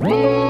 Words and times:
Whoa! 0.00 0.49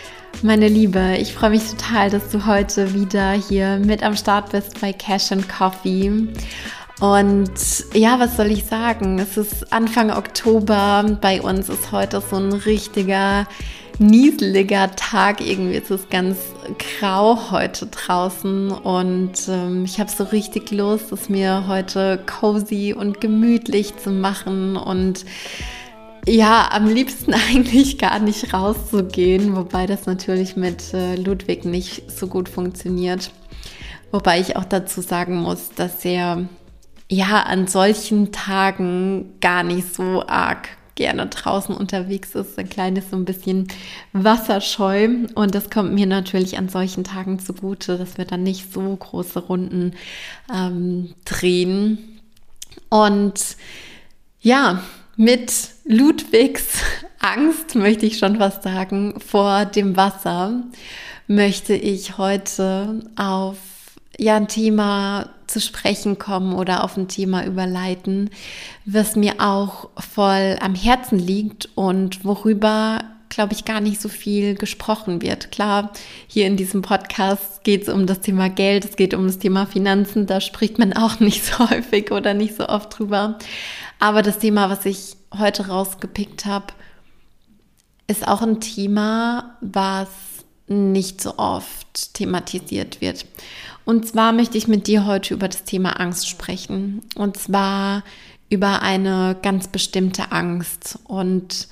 Meine 0.43 0.67
Liebe, 0.67 1.17
ich 1.19 1.33
freue 1.33 1.51
mich 1.51 1.63
total, 1.69 2.09
dass 2.09 2.29
du 2.29 2.45
heute 2.47 2.93
wieder 2.93 3.31
hier 3.33 3.77
mit 3.77 4.01
am 4.01 4.15
Start 4.15 4.51
bist 4.51 4.81
bei 4.81 4.91
Cash 4.91 5.31
and 5.31 5.47
Coffee. 5.47 6.11
Und 6.99 7.51
ja, 7.93 8.19
was 8.19 8.37
soll 8.37 8.51
ich 8.51 8.65
sagen? 8.65 9.19
Es 9.19 9.37
ist 9.37 9.71
Anfang 9.71 10.11
Oktober. 10.11 11.17
Bei 11.21 11.41
uns 11.41 11.69
ist 11.69 11.91
heute 11.91 12.21
so 12.21 12.37
ein 12.37 12.53
richtiger 12.53 13.47
nieseliger 13.99 14.91
Tag. 14.95 15.41
Irgendwie 15.41 15.75
ist 15.75 15.91
es 15.91 16.09
ganz 16.09 16.37
grau 16.99 17.51
heute 17.51 17.85
draußen 17.87 18.71
und 18.71 19.33
ähm, 19.47 19.85
ich 19.85 19.99
habe 19.99 20.09
so 20.09 20.23
richtig 20.25 20.71
Lust, 20.71 21.11
es 21.11 21.29
mir 21.29 21.65
heute 21.67 22.19
cozy 22.25 22.93
und 22.97 23.21
gemütlich 23.21 23.95
zu 23.97 24.09
machen 24.09 24.75
und 24.75 25.25
ja, 26.27 26.69
am 26.71 26.87
liebsten 26.87 27.33
eigentlich 27.49 27.97
gar 27.97 28.19
nicht 28.19 28.53
rauszugehen, 28.53 29.55
wobei 29.55 29.87
das 29.87 30.05
natürlich 30.05 30.55
mit 30.55 30.93
äh, 30.93 31.15
Ludwig 31.15 31.65
nicht 31.65 32.11
so 32.11 32.27
gut 32.27 32.49
funktioniert. 32.49 33.31
Wobei 34.11 34.39
ich 34.39 34.57
auch 34.57 34.65
dazu 34.65 35.01
sagen 35.01 35.37
muss, 35.37 35.69
dass 35.75 36.03
er 36.03 36.45
ja 37.09 37.43
an 37.43 37.67
solchen 37.67 38.31
Tagen 38.31 39.33
gar 39.39 39.63
nicht 39.63 39.93
so 39.93 40.25
arg 40.27 40.69
gerne 40.95 41.27
draußen 41.27 41.75
unterwegs 41.75 42.35
ist. 42.35 42.59
Ein 42.59 42.69
kleines 42.69 43.09
so 43.09 43.15
ein 43.15 43.25
bisschen 43.25 43.67
wasserscheu 44.13 45.09
und 45.35 45.55
das 45.55 45.69
kommt 45.69 45.93
mir 45.93 46.05
natürlich 46.05 46.57
an 46.57 46.69
solchen 46.69 47.03
Tagen 47.03 47.39
zugute, 47.39 47.97
dass 47.97 48.17
wir 48.17 48.25
dann 48.25 48.43
nicht 48.43 48.71
so 48.71 48.95
große 48.95 49.39
Runden 49.39 49.93
ähm, 50.53 51.13
drehen. 51.25 52.19
Und 52.89 53.57
ja, 54.41 54.83
mit 55.15 55.51
Ludwigs 55.85 56.79
Angst, 57.19 57.75
möchte 57.75 58.05
ich 58.05 58.17
schon 58.17 58.39
was 58.39 58.63
sagen, 58.63 59.19
vor 59.19 59.65
dem 59.65 59.95
Wasser, 59.95 60.63
möchte 61.27 61.73
ich 61.73 62.17
heute 62.17 63.01
auf 63.15 63.57
ja, 64.17 64.35
ein 64.35 64.47
Thema 64.47 65.29
zu 65.47 65.59
sprechen 65.59 66.17
kommen 66.17 66.53
oder 66.53 66.83
auf 66.83 66.97
ein 66.97 67.07
Thema 67.07 67.45
überleiten, 67.45 68.29
was 68.85 69.15
mir 69.15 69.35
auch 69.39 69.89
voll 69.97 70.57
am 70.61 70.75
Herzen 70.75 71.19
liegt 71.19 71.69
und 71.75 72.23
worüber, 72.25 73.03
glaube 73.29 73.53
ich, 73.53 73.65
gar 73.65 73.81
nicht 73.81 74.01
so 74.01 74.09
viel 74.09 74.55
gesprochen 74.55 75.21
wird. 75.21 75.51
Klar, 75.51 75.91
hier 76.27 76.47
in 76.47 76.57
diesem 76.57 76.81
Podcast 76.81 77.63
geht 77.63 77.83
es 77.83 77.89
um 77.89 78.05
das 78.07 78.21
Thema 78.21 78.49
Geld, 78.49 78.85
es 78.85 78.95
geht 78.95 79.13
um 79.13 79.25
das 79.25 79.39
Thema 79.39 79.65
Finanzen, 79.65 80.25
da 80.25 80.41
spricht 80.41 80.79
man 80.79 80.93
auch 80.93 81.19
nicht 81.19 81.45
so 81.45 81.69
häufig 81.69 82.11
oder 82.11 82.33
nicht 82.33 82.55
so 82.55 82.67
oft 82.67 82.97
drüber. 82.97 83.39
Aber 84.01 84.23
das 84.23 84.39
Thema, 84.39 84.71
was 84.71 84.83
ich 84.87 85.15
heute 85.37 85.67
rausgepickt 85.67 86.47
habe, 86.47 86.73
ist 88.07 88.27
auch 88.27 88.41
ein 88.41 88.59
Thema, 88.59 89.57
was 89.61 90.09
nicht 90.67 91.21
so 91.21 91.37
oft 91.37 92.15
thematisiert 92.15 92.99
wird. 92.99 93.27
Und 93.85 94.07
zwar 94.07 94.31
möchte 94.31 94.57
ich 94.57 94.67
mit 94.67 94.87
dir 94.87 95.05
heute 95.05 95.35
über 95.35 95.47
das 95.47 95.65
Thema 95.65 95.99
Angst 95.99 96.27
sprechen. 96.27 97.01
Und 97.13 97.37
zwar 97.37 98.03
über 98.49 98.81
eine 98.81 99.37
ganz 99.39 99.67
bestimmte 99.67 100.31
Angst. 100.31 100.97
Und 101.03 101.67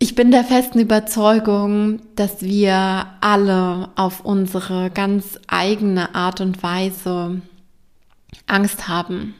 ich 0.00 0.16
bin 0.16 0.32
der 0.32 0.42
festen 0.42 0.80
Überzeugung, 0.80 2.02
dass 2.16 2.42
wir 2.42 3.06
alle 3.20 3.90
auf 3.94 4.24
unsere 4.24 4.90
ganz 4.90 5.38
eigene 5.46 6.16
Art 6.16 6.40
und 6.40 6.64
Weise 6.64 7.42
Angst 8.48 8.88
haben. 8.88 9.36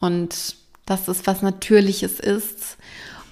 Und 0.00 0.58
dass 0.86 1.08
es 1.08 1.26
was 1.26 1.42
Natürliches 1.42 2.20
ist 2.20 2.76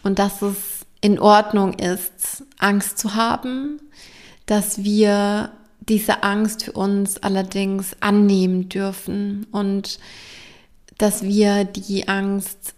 und 0.03 0.19
dass 0.19 0.43
es 0.43 0.87
in 1.01 1.19
Ordnung 1.19 1.75
ist, 1.75 2.45
Angst 2.59 2.99
zu 2.99 3.15
haben, 3.15 3.81
dass 4.47 4.83
wir 4.83 5.53
diese 5.81 6.23
Angst 6.23 6.65
für 6.65 6.73
uns 6.73 7.19
allerdings 7.23 7.97
annehmen 8.01 8.69
dürfen 8.69 9.47
und 9.53 9.99
dass 10.99 11.23
wir 11.23 11.65
die 11.65 12.09
Angst 12.09 12.75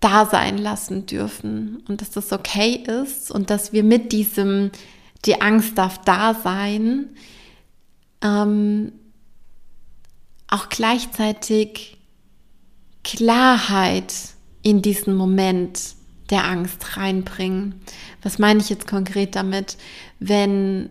da 0.00 0.26
sein 0.26 0.58
lassen 0.58 1.06
dürfen 1.06 1.82
und 1.88 2.00
dass 2.00 2.10
das 2.10 2.32
okay 2.32 2.84
ist 3.04 3.30
und 3.30 3.50
dass 3.50 3.72
wir 3.72 3.84
mit 3.84 4.12
diesem, 4.12 4.70
die 5.24 5.40
Angst 5.40 5.78
darf 5.78 5.98
da 5.98 6.34
sein, 6.34 7.10
ähm, 8.20 8.92
auch 10.48 10.68
gleichzeitig 10.68 11.98
Klarheit 13.04 14.12
in 14.62 14.82
diesen 14.82 15.14
Moment 15.14 15.94
der 16.30 16.44
Angst 16.44 16.96
reinbringen. 16.96 17.74
Was 18.22 18.38
meine 18.38 18.60
ich 18.60 18.70
jetzt 18.70 18.86
konkret 18.86 19.36
damit? 19.36 19.76
Wenn, 20.18 20.90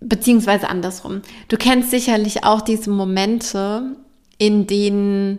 beziehungsweise 0.00 0.68
andersrum, 0.68 1.22
du 1.48 1.56
kennst 1.56 1.90
sicherlich 1.90 2.44
auch 2.44 2.60
diese 2.60 2.90
Momente, 2.90 3.96
in 4.38 4.66
denen, 4.66 5.38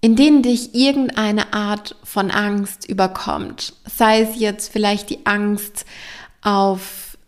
in 0.00 0.16
denen 0.16 0.42
dich 0.42 0.74
irgendeine 0.74 1.52
Art 1.52 1.96
von 2.02 2.30
Angst 2.30 2.88
überkommt. 2.88 3.74
Sei 3.84 4.22
es 4.22 4.38
jetzt 4.38 4.72
vielleicht 4.72 5.10
die 5.10 5.26
Angst 5.26 5.84
auf 6.42 7.18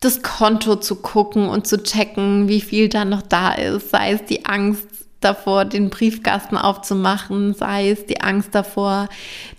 das 0.00 0.22
Konto 0.22 0.76
zu 0.76 0.96
gucken 0.96 1.48
und 1.48 1.66
zu 1.66 1.82
checken, 1.82 2.48
wie 2.48 2.60
viel 2.60 2.88
da 2.88 3.04
noch 3.04 3.22
da 3.22 3.52
ist, 3.52 3.90
sei 3.90 4.12
es 4.12 4.24
die 4.24 4.44
Angst 4.44 4.91
davor, 5.24 5.64
den 5.64 5.90
Briefkasten 5.90 6.56
aufzumachen, 6.56 7.54
sei 7.54 7.90
es 7.90 8.06
die 8.06 8.20
Angst 8.20 8.54
davor, 8.54 9.08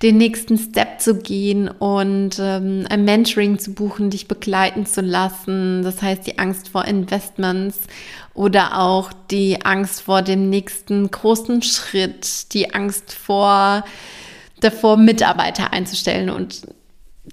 den 0.02 0.18
nächsten 0.18 0.58
Step 0.58 1.02
zu 1.02 1.16
gehen 1.16 1.68
und 1.68 2.38
ähm, 2.40 2.86
ein 2.90 3.06
Mentoring 3.06 3.60
zu 3.60 3.74
buchen, 3.74 4.10
dich 4.10 4.28
begleiten 4.28 4.86
zu 4.86 5.02
lassen. 5.02 5.84
Das 5.84 6.02
heißt, 6.02 6.28
die 6.28 6.40
Angst 6.40 6.70
vor 6.70 6.86
Investments 6.86 7.80
oder 8.34 8.80
auch 8.80 9.12
die 9.32 9.64
Angst 9.64 10.02
vor 10.02 10.22
dem 10.22 10.50
nächsten 10.50 11.10
großen 11.10 11.62
Schritt, 11.62 12.54
die 12.54 12.74
Angst 12.74 13.14
vor 13.14 13.84
davor, 14.60 14.98
Mitarbeiter 14.98 15.74
einzustellen 15.74 16.30
und 16.30 16.62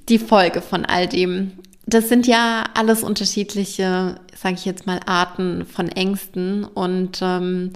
die 0.08 0.18
Folge 0.18 0.60
von 0.60 0.84
all 0.84 1.06
dem. 1.06 1.52
Das 1.86 2.08
sind 2.08 2.26
ja 2.26 2.64
alles 2.74 3.02
unterschiedliche, 3.02 4.16
sage 4.36 4.54
ich 4.54 4.64
jetzt 4.64 4.86
mal, 4.86 5.00
Arten 5.06 5.66
von 5.66 5.88
Ängsten 5.88 6.64
und 6.64 7.20
ähm, 7.22 7.72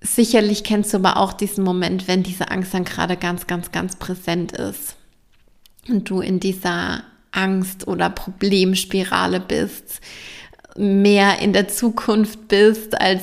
Sicherlich 0.00 0.62
kennst 0.62 0.92
du 0.92 0.98
aber 0.98 1.16
auch 1.16 1.32
diesen 1.32 1.64
Moment, 1.64 2.06
wenn 2.06 2.22
diese 2.22 2.50
Angst 2.50 2.72
dann 2.72 2.84
gerade 2.84 3.16
ganz, 3.16 3.46
ganz, 3.46 3.72
ganz 3.72 3.96
präsent 3.96 4.52
ist 4.52 4.96
und 5.88 6.08
du 6.08 6.20
in 6.20 6.38
dieser 6.38 7.02
Angst- 7.32 7.86
oder 7.88 8.08
Problemspirale 8.10 9.40
bist, 9.40 10.00
mehr 10.76 11.40
in 11.40 11.52
der 11.52 11.68
Zukunft 11.68 12.48
bist 12.48 13.00
als 13.00 13.22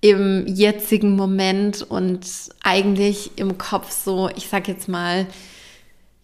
im 0.00 0.46
jetzigen 0.46 1.16
Moment 1.16 1.82
und 1.82 2.26
eigentlich 2.62 3.32
im 3.36 3.56
Kopf 3.58 3.90
so, 3.90 4.28
ich 4.36 4.48
sag 4.48 4.68
jetzt 4.68 4.88
mal, 4.88 5.26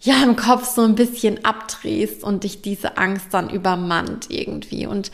ja, 0.00 0.22
im 0.24 0.34
Kopf 0.34 0.66
so 0.66 0.82
ein 0.82 0.96
bisschen 0.96 1.44
abdrehst 1.44 2.24
und 2.24 2.44
dich 2.44 2.60
diese 2.60 2.96
Angst 2.98 3.28
dann 3.30 3.48
übermannt 3.50 4.26
irgendwie. 4.30 4.86
Und 4.86 5.12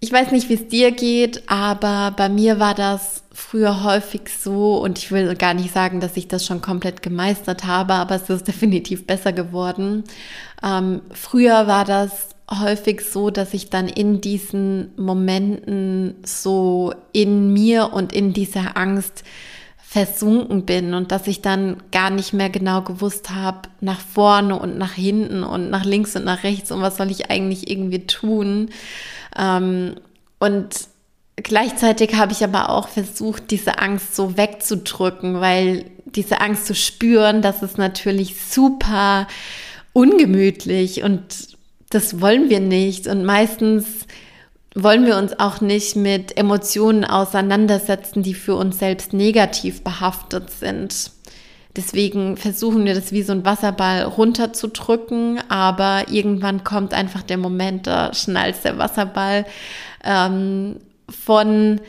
ich 0.00 0.10
weiß 0.10 0.30
nicht, 0.30 0.48
wie 0.48 0.54
es 0.54 0.68
dir 0.68 0.92
geht, 0.92 1.42
aber 1.46 2.14
bei 2.16 2.30
mir 2.30 2.58
war 2.58 2.74
das 2.74 3.22
früher 3.32 3.84
häufig 3.84 4.22
so 4.38 4.78
und 4.78 4.98
ich 4.98 5.12
will 5.12 5.34
gar 5.34 5.52
nicht 5.52 5.74
sagen, 5.74 6.00
dass 6.00 6.16
ich 6.16 6.26
das 6.26 6.46
schon 6.46 6.62
komplett 6.62 7.02
gemeistert 7.02 7.64
habe, 7.66 7.94
aber 7.94 8.14
es 8.14 8.30
ist 8.30 8.48
definitiv 8.48 9.06
besser 9.06 9.32
geworden. 9.32 10.04
Ähm, 10.62 11.02
früher 11.12 11.66
war 11.66 11.84
das 11.84 12.30
häufig 12.50 13.02
so, 13.02 13.30
dass 13.30 13.54
ich 13.54 13.70
dann 13.70 13.88
in 13.88 14.20
diesen 14.20 14.90
Momenten 14.96 16.16
so 16.24 16.94
in 17.12 17.52
mir 17.52 17.92
und 17.92 18.12
in 18.12 18.32
dieser 18.32 18.76
Angst 18.76 19.22
versunken 19.76 20.66
bin 20.66 20.94
und 20.94 21.12
dass 21.12 21.26
ich 21.26 21.42
dann 21.42 21.76
gar 21.92 22.10
nicht 22.10 22.32
mehr 22.32 22.48
genau 22.48 22.82
gewusst 22.82 23.30
habe, 23.30 23.68
nach 23.80 24.00
vorne 24.00 24.58
und 24.58 24.78
nach 24.78 24.92
hinten 24.92 25.42
und 25.42 25.68
nach 25.68 25.84
links 25.84 26.16
und 26.16 26.24
nach 26.24 26.42
rechts 26.44 26.70
und 26.70 26.80
was 26.80 26.96
soll 26.96 27.10
ich 27.10 27.30
eigentlich 27.30 27.68
irgendwie 27.68 28.06
tun. 28.06 28.70
Ähm, 29.36 29.96
und 30.38 30.68
gleichzeitig 31.36 32.14
habe 32.14 32.32
ich 32.32 32.44
aber 32.44 32.70
auch 32.70 32.88
versucht, 32.88 33.50
diese 33.50 33.78
Angst 33.78 34.16
so 34.16 34.36
wegzudrücken, 34.36 35.40
weil 35.40 35.86
diese 36.04 36.40
Angst 36.40 36.66
zu 36.66 36.74
spüren, 36.74 37.42
das 37.42 37.62
ist 37.62 37.78
natürlich 37.78 38.40
super 38.40 39.26
ungemütlich 39.92 41.02
und 41.02 41.22
das 41.90 42.20
wollen 42.20 42.50
wir 42.50 42.60
nicht. 42.60 43.06
Und 43.06 43.24
meistens 43.24 44.06
wollen 44.74 45.06
wir 45.06 45.16
uns 45.16 45.38
auch 45.38 45.60
nicht 45.60 45.96
mit 45.96 46.36
Emotionen 46.36 47.04
auseinandersetzen, 47.04 48.22
die 48.22 48.34
für 48.34 48.54
uns 48.54 48.78
selbst 48.78 49.12
negativ 49.12 49.82
behaftet 49.82 50.50
sind. 50.50 51.10
Deswegen 51.76 52.36
versuchen 52.36 52.84
wir 52.84 52.94
das 52.94 53.12
wie 53.12 53.22
so 53.22 53.32
ein 53.32 53.44
Wasserball 53.44 54.02
runterzudrücken, 54.02 55.40
aber 55.48 56.08
irgendwann 56.08 56.64
kommt 56.64 56.92
einfach 56.92 57.22
der 57.22 57.38
Moment, 57.38 57.86
da 57.86 58.12
schnallt 58.12 58.64
der 58.64 58.78
Wasserball 58.78 59.46
ähm, 60.02 60.76
von 61.08 61.80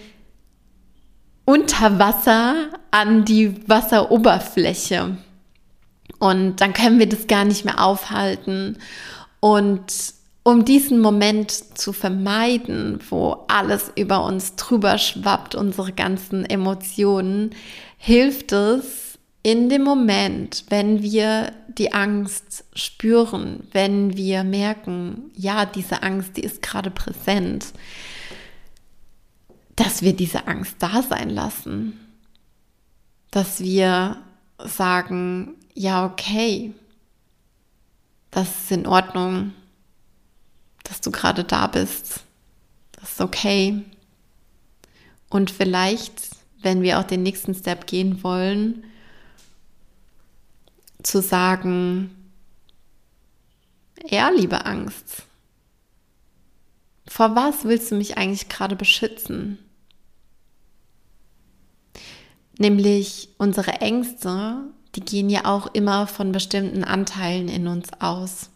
unter 1.45 1.97
Wasser 1.97 2.69
an 2.91 3.25
die 3.25 3.67
Wasseroberfläche. 3.67 5.17
Und 6.19 6.61
dann 6.61 6.73
können 6.73 6.99
wir 6.99 7.09
das 7.09 7.25
gar 7.25 7.45
nicht 7.45 7.65
mehr 7.65 7.83
aufhalten. 7.83 8.77
Und 9.39 10.13
um 10.43 10.65
diesen 10.65 11.01
Moment 11.01 11.51
zu 11.51 11.93
vermeiden, 11.93 12.99
wo 13.09 13.45
alles 13.47 13.91
über 13.95 14.23
uns 14.25 14.55
drüber 14.55 14.99
schwappt, 14.99 15.55
unsere 15.55 15.91
ganzen 15.91 16.45
Emotionen, 16.45 17.51
hilft 17.97 18.51
es 18.51 19.10
in 19.43 19.69
dem 19.69 19.83
Moment, 19.83 20.65
wenn 20.69 21.01
wir 21.01 21.53
die 21.67 21.93
Angst 21.93 22.63
spüren, 22.75 23.67
wenn 23.71 24.15
wir 24.15 24.43
merken, 24.43 25.31
ja, 25.35 25.65
diese 25.65 26.03
Angst, 26.03 26.37
die 26.37 26.41
ist 26.41 26.61
gerade 26.61 26.91
präsent, 26.91 27.73
dass 29.75 30.03
wir 30.03 30.15
diese 30.15 30.47
Angst 30.47 30.75
da 30.79 31.01
sein 31.01 31.29
lassen, 31.29 31.99
dass 33.31 33.61
wir 33.61 34.17
sagen, 34.59 35.55
ja, 35.73 36.05
okay, 36.05 36.73
das 38.29 38.47
ist 38.47 38.71
in 38.71 38.85
Ordnung, 38.85 39.53
dass 40.83 41.01
du 41.01 41.09
gerade 41.09 41.43
da 41.43 41.67
bist. 41.67 42.21
Das 42.91 43.13
ist 43.13 43.21
okay. 43.21 43.81
Und 45.29 45.49
vielleicht, 45.49 46.29
wenn 46.61 46.81
wir 46.81 46.99
auch 46.99 47.03
den 47.03 47.23
nächsten 47.23 47.55
Step 47.55 47.87
gehen 47.87 48.23
wollen, 48.23 48.83
zu 51.03 51.21
sagen, 51.21 52.15
ja, 54.07 54.29
liebe 54.29 54.65
Angst, 54.65 55.23
vor 57.07 57.35
was 57.35 57.65
willst 57.65 57.91
du 57.91 57.95
mich 57.95 58.17
eigentlich 58.17 58.49
gerade 58.49 58.75
beschützen? 58.75 59.57
Nämlich 62.57 63.29
unsere 63.37 63.81
Ängste, 63.81 64.57
die 64.95 65.01
gehen 65.01 65.29
ja 65.29 65.45
auch 65.45 65.67
immer 65.73 66.07
von 66.07 66.31
bestimmten 66.31 66.83
Anteilen 66.83 67.47
in 67.47 67.67
uns 67.67 67.89
aus. 67.99 68.49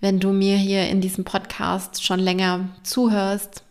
Wenn 0.00 0.20
du 0.20 0.32
mir 0.32 0.56
hier 0.56 0.88
in 0.88 1.00
diesem 1.00 1.24
Podcast 1.24 2.04
schon 2.04 2.20
länger 2.20 2.68
zuhörst, 2.82 3.62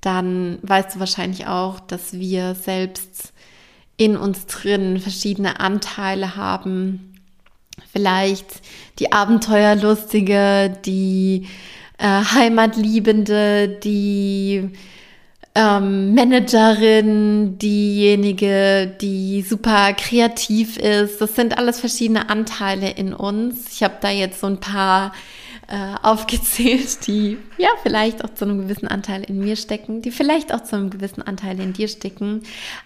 dann 0.00 0.58
weißt 0.62 0.94
du 0.94 1.00
wahrscheinlich 1.00 1.46
auch, 1.46 1.78
dass 1.80 2.12
wir 2.14 2.54
selbst 2.54 3.32
in 3.96 4.16
uns 4.16 4.46
drin 4.46 4.98
verschiedene 4.98 5.60
Anteile 5.60 6.36
haben. 6.36 7.11
Vielleicht 7.92 8.46
die 8.98 9.12
Abenteuerlustige, 9.12 10.76
die 10.84 11.48
äh, 11.98 12.04
Heimatliebende, 12.06 13.68
die 13.68 14.70
ähm, 15.54 16.14
Managerin, 16.14 17.58
diejenige, 17.58 18.96
die 19.00 19.42
super 19.42 19.92
kreativ 19.92 20.78
ist. 20.78 21.20
Das 21.20 21.36
sind 21.36 21.58
alles 21.58 21.80
verschiedene 21.80 22.30
Anteile 22.30 22.90
in 22.90 23.12
uns. 23.12 23.72
Ich 23.72 23.82
habe 23.82 23.96
da 24.00 24.10
jetzt 24.10 24.40
so 24.40 24.46
ein 24.46 24.60
paar 24.60 25.12
äh, 25.72 25.94
aufgezählt, 26.02 27.06
die 27.06 27.38
ja 27.56 27.70
vielleicht 27.82 28.22
auch 28.22 28.34
zu 28.34 28.44
einem 28.44 28.60
gewissen 28.60 28.88
Anteil 28.88 29.24
in 29.24 29.38
mir 29.38 29.56
stecken, 29.56 30.02
die 30.02 30.10
vielleicht 30.10 30.52
auch 30.52 30.62
zu 30.62 30.76
einem 30.76 30.90
gewissen 30.90 31.22
Anteil 31.22 31.58
in 31.60 31.72
dir 31.72 31.88
stecken. 31.88 32.42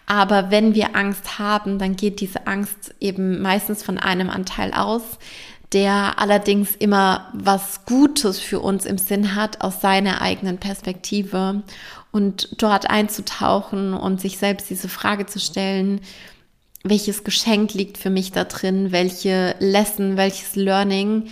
Aber 0.07 0.53
wenn 0.53 0.77
wir 0.77 0.95
Angst 0.95 1.41
haben, 1.41 1.81
dann 1.81 1.97
geht 1.97 2.21
diese 2.21 2.47
Angst 2.47 2.95
eben 3.01 3.43
meistens 3.43 3.83
von 3.83 3.99
einem 3.99 4.31
Anteil 4.31 4.73
aus, 4.73 5.03
der 5.73 6.21
allerdings 6.21 6.77
immer 6.77 7.29
was 7.33 7.85
Gutes 7.87 8.39
für 8.39 8.61
uns 8.61 8.87
im 8.87 8.99
Sinn 8.99 9.35
hat 9.35 9.63
aus 9.63 9.81
seiner 9.81 10.23
eigenen 10.23 10.59
Perspektive 10.59 11.65
und 12.13 12.63
dort 12.63 12.89
einzutauchen 12.89 13.95
und 13.95 14.21
sich 14.21 14.39
selbst 14.39 14.71
diese 14.71 14.89
Frage 14.89 15.27
zu 15.27 15.41
stellen, 15.41 16.03
welches 16.85 17.25
Geschenk 17.25 17.75
liegt 17.75 17.99
für 17.99 18.11
mich 18.11 18.31
da 18.31 18.45
drin, 18.45 18.93
welche 18.93 19.57
Lesson, 19.59 20.17
welches 20.17 20.55
Learning 20.55 21.25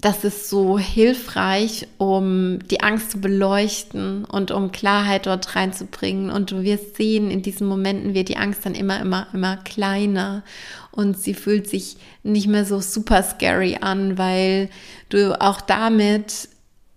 das 0.00 0.22
ist 0.22 0.48
so 0.48 0.78
hilfreich, 0.78 1.88
um 1.98 2.60
die 2.68 2.80
Angst 2.80 3.10
zu 3.10 3.20
beleuchten 3.20 4.24
und 4.24 4.52
um 4.52 4.70
Klarheit 4.70 5.26
dort 5.26 5.56
reinzubringen. 5.56 6.30
Und 6.30 6.52
du 6.52 6.62
wirst 6.62 6.96
sehen, 6.96 7.32
in 7.32 7.42
diesen 7.42 7.66
Momenten 7.66 8.14
wird 8.14 8.28
die 8.28 8.36
Angst 8.36 8.64
dann 8.64 8.76
immer, 8.76 9.00
immer, 9.00 9.26
immer 9.32 9.56
kleiner 9.56 10.44
und 10.92 11.18
sie 11.18 11.34
fühlt 11.34 11.68
sich 11.68 11.96
nicht 12.22 12.46
mehr 12.46 12.64
so 12.64 12.80
super 12.80 13.24
scary 13.24 13.78
an, 13.80 14.18
weil 14.18 14.70
du 15.08 15.40
auch 15.40 15.60
damit 15.60 16.48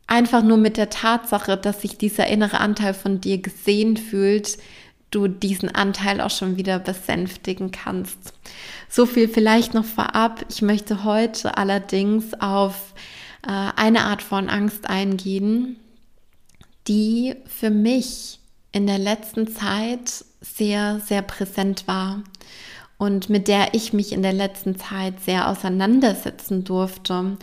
einfach 0.05 0.43
nur 0.43 0.57
mit 0.57 0.77
der 0.77 0.91
Tatsache, 0.91 1.57
dass 1.57 1.81
sich 1.81 1.97
dieser 1.97 2.27
innere 2.27 2.59
Anteil 2.59 2.93
von 2.93 3.19
dir 3.19 3.39
gesehen 3.39 3.97
fühlt, 3.97 4.59
du 5.11 5.27
diesen 5.27 5.73
Anteil 5.73 6.21
auch 6.21 6.31
schon 6.31 6.57
wieder 6.57 6.79
besänftigen 6.79 7.71
kannst. 7.71 8.33
So 8.89 9.05
viel 9.05 9.27
vielleicht 9.27 9.73
noch 9.73 9.85
vorab. 9.85 10.45
Ich 10.49 10.61
möchte 10.61 11.03
heute 11.03 11.57
allerdings 11.57 12.33
auf 12.39 12.93
äh, 13.45 13.49
eine 13.75 14.05
Art 14.05 14.21
von 14.21 14.49
Angst 14.49 14.89
eingehen, 14.89 15.77
die 16.87 17.35
für 17.45 17.69
mich 17.69 18.39
in 18.71 18.87
der 18.87 18.99
letzten 18.99 19.47
Zeit 19.47 20.25
sehr, 20.39 21.01
sehr 21.01 21.21
präsent 21.21 21.87
war 21.87 22.23
und 22.97 23.29
mit 23.29 23.47
der 23.47 23.73
ich 23.73 23.93
mich 23.93 24.13
in 24.13 24.21
der 24.21 24.33
letzten 24.33 24.77
Zeit 24.77 25.19
sehr 25.21 25.49
auseinandersetzen 25.49 26.63
durfte. 26.63 27.37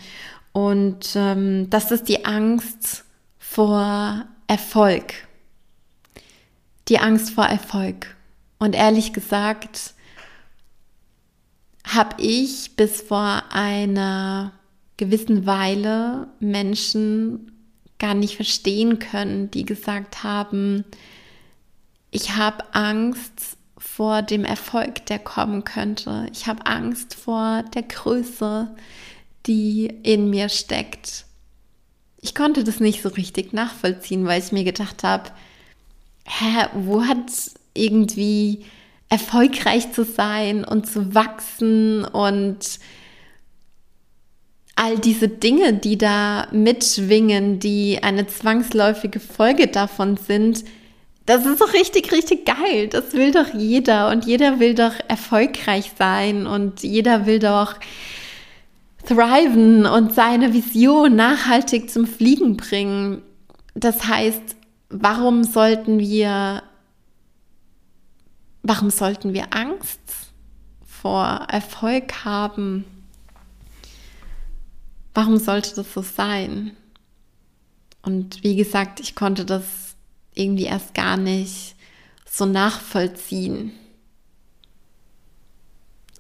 Und 0.52 1.10
ähm, 1.14 1.68
das 1.70 1.90
ist 1.90 2.08
die 2.08 2.24
Angst 2.24 3.04
vor 3.38 4.24
Erfolg. 4.46 5.27
Die 6.88 6.98
Angst 6.98 7.30
vor 7.30 7.44
Erfolg. 7.44 8.16
Und 8.58 8.74
ehrlich 8.74 9.12
gesagt, 9.12 9.94
habe 11.86 12.20
ich 12.22 12.76
bis 12.76 13.02
vor 13.02 13.44
einer 13.50 14.52
gewissen 14.96 15.46
Weile 15.46 16.28
Menschen 16.40 17.52
gar 17.98 18.14
nicht 18.14 18.36
verstehen 18.36 18.98
können, 18.98 19.50
die 19.50 19.64
gesagt 19.64 20.22
haben, 20.22 20.84
ich 22.10 22.36
habe 22.36 22.74
Angst 22.74 23.56
vor 23.76 24.22
dem 24.22 24.44
Erfolg, 24.44 25.06
der 25.06 25.18
kommen 25.18 25.64
könnte. 25.64 26.26
Ich 26.32 26.46
habe 26.46 26.66
Angst 26.66 27.14
vor 27.14 27.64
der 27.74 27.82
Größe, 27.82 28.74
die 29.46 29.86
in 30.02 30.30
mir 30.30 30.48
steckt. 30.48 31.26
Ich 32.20 32.34
konnte 32.34 32.64
das 32.64 32.80
nicht 32.80 33.02
so 33.02 33.08
richtig 33.10 33.52
nachvollziehen, 33.52 34.26
weil 34.26 34.42
ich 34.42 34.52
mir 34.52 34.64
gedacht 34.64 35.04
habe, 35.04 35.30
hä, 36.28 36.68
wo 36.74 37.04
hat 37.04 37.30
irgendwie 37.74 38.64
erfolgreich 39.08 39.92
zu 39.92 40.04
sein 40.04 40.64
und 40.64 40.86
zu 40.86 41.14
wachsen 41.14 42.04
und 42.04 42.78
all 44.76 44.98
diese 44.98 45.28
Dinge, 45.28 45.72
die 45.72 45.98
da 45.98 46.46
mitschwingen, 46.52 47.58
die 47.58 47.98
eine 48.02 48.26
zwangsläufige 48.26 49.18
Folge 49.18 49.66
davon 49.66 50.16
sind, 50.16 50.64
das 51.26 51.44
ist 51.44 51.60
doch 51.60 51.74
richtig, 51.74 52.12
richtig 52.12 52.46
geil. 52.46 52.88
Das 52.88 53.12
will 53.12 53.32
doch 53.32 53.52
jeder 53.52 54.08
und 54.10 54.24
jeder 54.24 54.60
will 54.60 54.74
doch 54.74 54.94
erfolgreich 55.08 55.92
sein 55.98 56.46
und 56.46 56.82
jeder 56.82 57.26
will 57.26 57.38
doch 57.38 57.74
thriven 59.04 59.84
und 59.84 60.14
seine 60.14 60.54
Vision 60.54 61.16
nachhaltig 61.16 61.90
zum 61.90 62.06
Fliegen 62.06 62.56
bringen. 62.56 63.22
Das 63.74 64.06
heißt, 64.06 64.56
warum 64.88 65.44
sollten 65.44 65.98
wir 65.98 66.62
Warum 68.62 68.90
sollten 68.90 69.32
wir 69.32 69.54
Angst 69.54 70.00
vor 70.84 71.46
Erfolg 71.48 72.24
haben? 72.26 72.84
Warum 75.14 75.38
sollte 75.38 75.74
das 75.74 75.94
so 75.94 76.02
sein? 76.02 76.76
Und 78.02 78.42
wie 78.42 78.56
gesagt, 78.56 79.00
ich 79.00 79.14
konnte 79.14 79.44
das 79.44 79.96
irgendwie 80.34 80.64
erst 80.64 80.94
gar 80.94 81.16
nicht 81.16 81.76
so 82.30 82.46
nachvollziehen. 82.46 83.72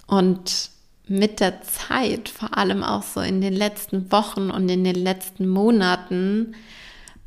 Und 0.06 0.70
mit 1.06 1.40
der 1.40 1.60
Zeit, 1.62 2.30
vor 2.30 2.56
allem 2.56 2.82
auch 2.82 3.02
so 3.02 3.20
in 3.20 3.40
den 3.40 3.52
letzten 3.54 4.10
Wochen 4.10 4.50
und 4.50 4.68
in 4.68 4.84
den 4.84 4.96
letzten 4.96 5.48
Monaten, 5.48 6.54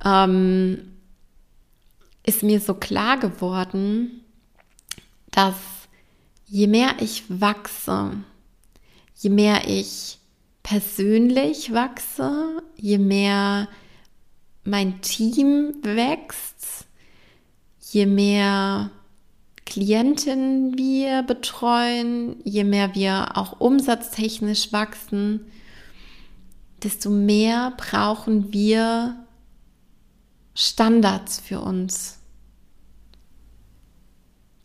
ähm, 0.03 0.79
ist 2.24 2.44
mir 2.44 2.60
so 2.60 2.74
klar 2.74 3.18
geworden, 3.18 4.22
dass 5.32 5.56
je 6.48 6.68
mehr 6.68 6.96
ich 7.00 7.24
wachse, 7.30 8.12
je 9.16 9.30
mehr 9.30 9.68
ich 9.68 10.20
persönlich 10.63 11.74
wachse, 11.74 12.62
je 12.78 12.98
mehr 12.98 13.68
mein 14.63 15.01
Team 15.01 15.74
wächst, 15.82 16.86
je 17.80 18.06
mehr 18.06 18.92
Klientinnen 19.66 20.78
wir 20.78 21.24
betreuen, 21.24 22.36
je 22.44 22.66
mehr 22.66 22.94
wir 22.94 23.38
auch 23.38 23.60
umsatztechnisch 23.60 24.74
wachsen, 24.74 25.46
desto 26.84 27.10
mehr 27.10 27.72
brauchen 27.78 28.51
wir 28.51 29.16
Standards 30.53 31.39
für 31.39 31.62
uns. 31.62 32.20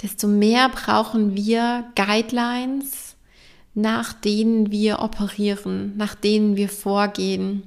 Desto 0.02 0.28
mehr 0.28 0.69
brauchen 0.69 1.37
wir 1.37 1.85
Guidelines, 1.95 3.16
nach 3.75 4.12
denen 4.12 4.71
wir 4.71 5.00
operieren, 5.00 5.97
nach 5.97 6.14
denen 6.14 6.57
wir 6.57 6.69
vorgehen. 6.69 7.62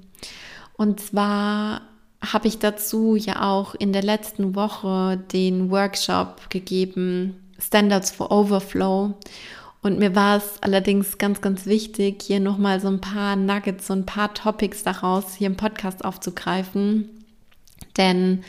Und 0.74 1.00
zwar 1.00 1.82
habe 2.22 2.48
ich 2.48 2.60
dazu 2.60 3.16
ja 3.16 3.50
auch 3.50 3.76
in 3.76 3.94
der 3.94 4.04
letzten 4.04 4.56
Woche 4.56 5.18
den 5.32 5.72
Workshop 5.72 6.50
gegeben, 6.50 7.36
Standards 7.58 8.12
for 8.12 8.32
Overflow. 8.32 9.16
Und 9.82 9.98
mir 9.98 10.16
war 10.16 10.38
es 10.38 10.62
allerdings 10.62 11.18
ganz, 11.18 11.42
ganz 11.42 11.66
wichtig, 11.66 12.22
hier 12.22 12.40
nochmal 12.40 12.82
so 12.82 12.90
ein 12.90 13.02
paar 13.02 13.36
Nuggets, 13.36 13.88
so 13.88 13.94
ein 13.94 14.06
paar 14.06 14.34
Topics 14.34 14.84
daraus 14.84 15.36
hier 15.36 15.48
im 15.48 15.56
Podcast 15.56 16.04
aufzugreifen. 16.04 17.19
Denn 17.98 18.44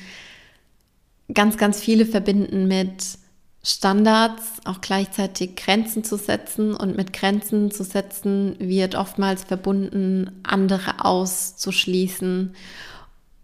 ganz, 1.33 1.57
ganz 1.57 1.81
viele 1.81 2.07
verbinden 2.07 2.69
mit 2.69 3.19
Standards 3.63 4.45
auch 4.65 4.81
gleichzeitig 4.81 5.55
Grenzen 5.57 6.03
zu 6.03 6.17
setzen 6.17 6.75
und 6.75 6.97
mit 6.97 7.13
Grenzen 7.13 7.71
zu 7.71 7.85
setzen 7.85 8.57
wird 8.59 8.95
oftmals 8.95 9.45
verbunden, 9.45 10.41
andere 10.43 11.05
auszuschließen. 11.05 12.55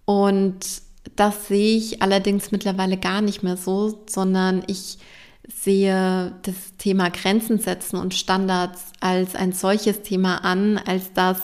Und 0.06 0.58
das 1.16 1.48
sehe 1.48 1.76
ich 1.76 2.02
allerdings 2.02 2.50
mittlerweile 2.50 2.96
gar 2.96 3.20
nicht 3.20 3.42
mehr 3.42 3.58
so, 3.58 4.04
sondern 4.08 4.62
ich 4.66 4.98
sehe 5.48 6.32
das 6.42 6.54
Thema 6.78 7.10
Grenzen 7.10 7.58
setzen 7.58 7.96
und 7.96 8.14
Standards 8.14 8.86
als 9.00 9.34
ein 9.34 9.52
solches 9.52 10.02
Thema 10.02 10.38
an, 10.44 10.78
als 10.78 11.12
dass 11.12 11.40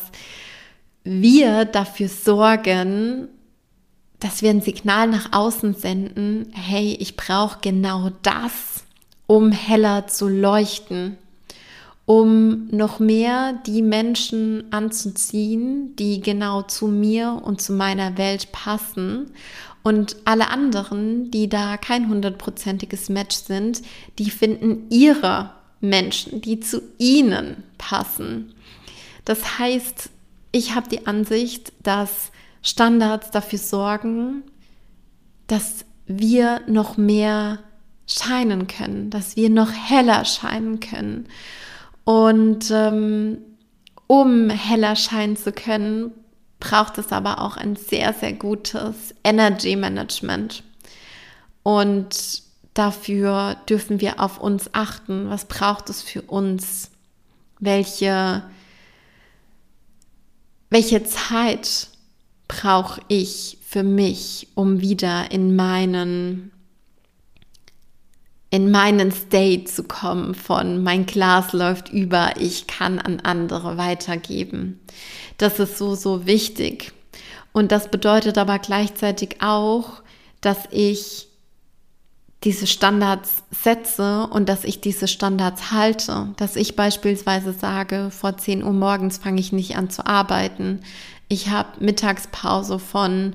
wir 1.05 1.67
dafür 1.67 2.09
sorgen, 2.09 3.29
dass 4.23 4.43
wir 4.43 4.51
ein 4.51 4.61
Signal 4.61 5.09
nach 5.09 5.33
außen 5.33 5.75
senden, 5.75 6.51
hey, 6.53 6.97
ich 6.99 7.17
brauche 7.17 7.59
genau 7.61 8.11
das, 8.23 8.85
um 9.27 9.53
heller 9.53 10.07
zu 10.07 10.29
leuchten 10.29 11.19
um 12.05 12.67
noch 12.69 12.99
mehr 12.99 13.55
die 13.67 13.83
Menschen 13.83 14.65
anzuziehen, 14.73 15.95
die 15.97 16.21
genau 16.21 16.63
zu 16.63 16.89
mir 16.89 17.41
und 17.45 17.61
zu 17.61 17.73
meiner 17.73 18.19
Welt 18.19 18.51
passen. 18.53 19.31
Und 19.83 20.17
alle 20.25 20.49
anderen, 20.49 21.31
die 21.31 21.49
da 21.49 21.77
kein 21.77 22.09
hundertprozentiges 22.09 23.09
Match 23.09 23.37
sind, 23.37 23.83
die 24.19 24.31
finden 24.31 24.87
ihre 24.91 25.51
Menschen, 25.81 26.41
die 26.41 26.61
zu 26.61 26.83
ihnen 26.99 27.65
passen. 27.79 28.53
Das 29.25 29.59
heißt, 29.59 30.11
ich 30.53 30.75
habe 30.75 30.89
die 30.89 31.07
Ansicht, 31.07 31.73
dass 31.83 32.31
Standards 32.63 33.31
dafür 33.31 33.59
sorgen, 33.59 34.45
dass 35.47 35.85
wir 36.07 36.63
noch 36.67 36.97
mehr 36.97 37.59
scheinen 38.07 38.67
können, 38.67 39.11
dass 39.11 39.37
wir 39.37 39.51
noch 39.51 39.73
heller 39.73 40.25
scheinen 40.25 40.81
können. 40.81 41.29
Und 42.05 42.71
ähm, 42.71 43.39
um 44.07 44.51
heller 44.51 44.97
scheinen 44.97 45.37
zu 45.37 45.53
können, 45.53 46.13
braucht 46.61 46.99
es 46.99 47.13
aber 47.13 47.41
auch 47.41 47.57
ein 47.57 47.77
sehr, 47.77 48.13
sehr 48.13 48.33
gutes 48.33 49.15
Energy 49.25 49.75
Management. 49.77 50.63
Und 51.63 52.43
dafür 52.75 53.57
dürfen 53.69 54.01
wir 54.01 54.21
auf 54.21 54.39
uns 54.39 54.71
achten. 54.73 55.29
Was 55.29 55.47
braucht 55.47 55.91
es 55.91 56.03
für 56.03 56.23
uns? 56.23 56.91
Welche, 57.59 58.43
welche 60.71 61.05
Zeit 61.05 61.89
brauche 62.53 63.01
ich 63.09 63.59
für 63.67 63.83
mich, 63.83 64.49
um 64.55 64.81
wieder 64.81 65.31
in 65.31 65.57
meinen 65.57 66.53
in 68.51 68.71
meinen 68.71 69.11
State 69.13 69.65
zu 69.65 69.85
kommen 69.85 70.35
von 70.35 70.83
mein 70.83 71.07
Glas 71.07 71.55
läuft 71.55 71.89
über, 71.89 72.35
ich 72.39 72.67
kann 72.67 72.99
an 72.99 73.21
andere 73.21 73.79
weitergeben. 73.79 74.79
Das 75.39 75.59
ist 75.59 75.79
so, 75.79 75.95
so 75.95 76.27
wichtig. 76.27 76.93
Und 77.53 77.73
das 77.73 77.91
bedeutet 77.91 78.37
aber 78.37 78.59
gleichzeitig 78.59 79.37
auch, 79.41 80.03
dass 80.43 80.59
ich 80.71 81.29
diese 82.45 82.67
Standards 82.67 83.45
setze 83.51 84.27
und 84.27 84.49
dass 84.49 84.65
ich 84.65 84.81
diese 84.81 85.07
Standards 85.07 85.71
halte. 85.71 86.29
Dass 86.37 86.57
ich 86.57 86.77
beispielsweise 86.77 87.53
sage, 87.53 88.11
vor 88.11 88.37
10 88.37 88.65
Uhr 88.65 88.73
morgens 88.73 89.19
fange 89.19 89.41
ich 89.41 89.53
nicht 89.53 89.77
an 89.77 89.91
zu 89.91 90.07
arbeiten. 90.07 90.81
Ich 91.33 91.49
habe 91.49 91.83
Mittagspause 91.83 92.79
von 92.79 93.35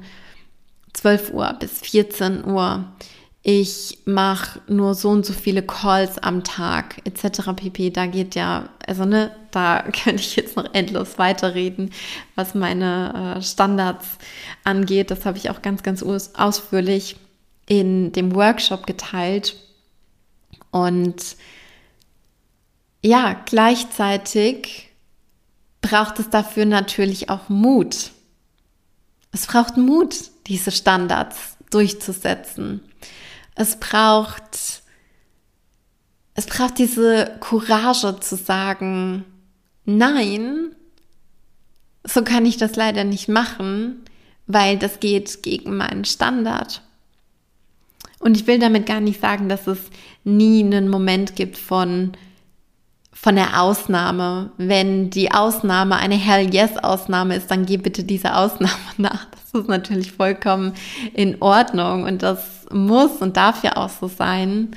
12 0.94 1.32
Uhr 1.32 1.52
bis 1.60 1.80
14 1.80 2.46
Uhr 2.46 2.86
ich 3.42 4.00
mache 4.06 4.60
nur 4.68 4.94
so 4.94 5.10
und 5.10 5.26
so 5.26 5.32
viele 5.34 5.64
Calls 5.64 6.20
am 6.20 6.44
Tag 6.44 7.02
etc. 7.06 7.54
pp. 7.56 7.90
Da 7.92 8.06
geht 8.06 8.36
ja, 8.36 8.68
also 8.86 9.06
ne, 9.06 9.32
da 9.50 9.82
könnte 10.04 10.22
ich 10.22 10.36
jetzt 10.36 10.58
noch 10.58 10.72
endlos 10.74 11.18
weiterreden, 11.18 11.92
was 12.36 12.54
meine 12.54 13.38
äh, 13.38 13.42
Standards 13.42 14.18
angeht. 14.64 15.10
Das 15.10 15.26
habe 15.26 15.38
ich 15.38 15.50
auch 15.50 15.64
ganz, 15.64 15.82
ganz 15.82 16.04
ausführlich 16.04 17.16
in 17.68 18.12
dem 18.12 18.36
Workshop 18.36 18.86
geteilt. 18.86 19.56
Und 20.70 21.38
ja, 23.02 23.42
gleichzeitig 23.46 24.87
braucht 25.82 26.20
es 26.20 26.30
dafür 26.30 26.66
natürlich 26.66 27.30
auch 27.30 27.50
Mut. 27.50 28.12
Es 29.32 29.46
braucht 29.46 29.78
Mut, 29.78 30.16
diese 30.48 30.72
Standards 30.72 31.58
durchzusetzen. 31.70 32.82
Es 33.56 33.80
braucht, 33.80 34.82
es 36.34 36.46
braucht 36.46 36.78
diese 36.78 37.38
Courage 37.40 38.20
zu 38.20 38.36
sagen, 38.36 39.26
nein, 39.86 40.76
so 42.04 42.24
kann 42.24 42.46
ich 42.46 42.58
das 42.58 42.76
leider 42.76 43.04
nicht 43.04 43.28
machen, 43.28 44.04
weil 44.46 44.78
das 44.78 45.00
geht 45.00 45.44
gegen 45.44 45.76
meinen 45.78 46.06
Standard. 46.06 46.82
Und 48.20 48.36
ich 48.38 48.48
will 48.48 48.60
damit 48.60 48.86
gar 48.86 49.02
nicht 49.02 49.22
sagen, 49.22 49.50
dass 49.50 49.68
es 49.68 49.80
nie 50.24 50.64
einen 50.64 50.90
Moment 50.90 51.36
gibt 51.36 51.58
von, 51.58 52.14
von 53.20 53.36
der 53.36 53.62
Ausnahme. 53.62 54.52
Wenn 54.58 55.10
die 55.10 55.32
Ausnahme 55.32 55.96
eine 55.96 56.16
Hell 56.16 56.54
Yes 56.54 56.78
Ausnahme 56.78 57.36
ist, 57.36 57.50
dann 57.50 57.66
geh 57.66 57.78
bitte 57.78 58.04
diese 58.04 58.36
Ausnahme 58.36 58.74
nach. 58.98 59.26
Das 59.32 59.62
ist 59.62 59.68
natürlich 59.68 60.12
vollkommen 60.12 60.74
in 61.14 61.42
Ordnung 61.42 62.04
und 62.04 62.22
das 62.22 62.68
muss 62.72 63.18
und 63.18 63.36
darf 63.36 63.64
ja 63.64 63.76
auch 63.78 63.90
so 63.90 64.08
sein. 64.08 64.72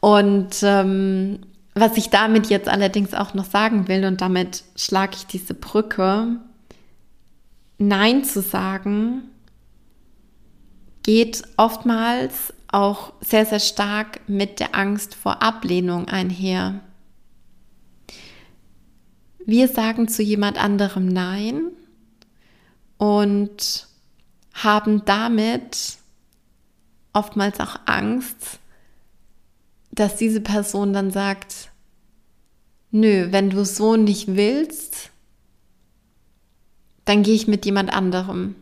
Und 0.00 0.56
ähm, 0.62 1.40
was 1.74 1.96
ich 1.96 2.10
damit 2.10 2.46
jetzt 2.48 2.68
allerdings 2.68 3.12
auch 3.12 3.34
noch 3.34 3.46
sagen 3.46 3.88
will, 3.88 4.04
und 4.04 4.20
damit 4.20 4.62
schlage 4.76 5.16
ich 5.16 5.26
diese 5.26 5.54
Brücke, 5.54 6.36
Nein 7.78 8.22
zu 8.22 8.40
sagen, 8.40 9.22
geht 11.02 11.42
oftmals 11.56 12.54
auch 12.68 13.12
sehr, 13.20 13.46
sehr 13.46 13.58
stark 13.58 14.20
mit 14.28 14.60
der 14.60 14.76
Angst 14.76 15.16
vor 15.16 15.42
Ablehnung 15.42 16.06
einher. 16.06 16.80
Wir 19.46 19.68
sagen 19.68 20.08
zu 20.08 20.22
jemand 20.22 20.62
anderem 20.62 21.06
Nein 21.06 21.70
und 22.96 23.88
haben 24.54 25.04
damit 25.04 25.98
oftmals 27.12 27.60
auch 27.60 27.76
Angst, 27.86 28.58
dass 29.92 30.16
diese 30.16 30.40
Person 30.40 30.92
dann 30.92 31.10
sagt, 31.10 31.70
nö, 32.90 33.28
wenn 33.30 33.50
du 33.50 33.64
so 33.64 33.96
nicht 33.96 34.36
willst, 34.36 35.10
dann 37.04 37.22
gehe 37.22 37.34
ich 37.34 37.46
mit 37.46 37.66
jemand 37.66 37.92
anderem. 37.92 38.54